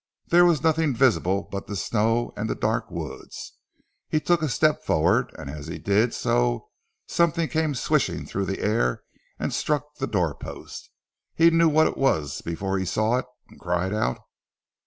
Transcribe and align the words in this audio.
There 0.29 0.45
was 0.45 0.63
nothing 0.63 0.95
visible 0.95 1.47
but 1.51 1.67
the 1.67 1.75
snow, 1.75 2.33
and 2.35 2.49
the 2.49 2.55
dark 2.55 2.89
woods. 2.89 3.59
He 4.09 4.19
took 4.19 4.41
a 4.41 4.49
step 4.49 4.83
forward, 4.83 5.31
and 5.37 5.47
as 5.47 5.67
he 5.67 5.77
did 5.77 6.15
so 6.15 6.69
something 7.05 7.47
came 7.47 7.75
swishing 7.75 8.25
through 8.25 8.45
the 8.45 8.61
air 8.61 9.03
and 9.37 9.53
struck 9.53 9.97
the 9.99 10.07
door 10.07 10.33
post. 10.33 10.89
He 11.35 11.51
knew 11.51 11.69
what 11.69 11.85
it 11.85 11.97
was 11.99 12.41
before 12.41 12.79
he 12.79 12.85
saw 12.85 13.19
it, 13.19 13.27
and 13.47 13.59
cried 13.59 13.93
out. 13.93 14.17